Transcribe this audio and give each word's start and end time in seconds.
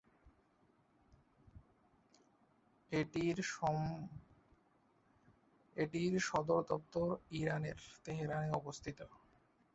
এটির 5.77 6.13
সদরদপ্তর 6.21 7.07
ইরানের, 7.31 7.79
তেহরানে 8.05 8.49
অবস্থিত। 8.51 8.99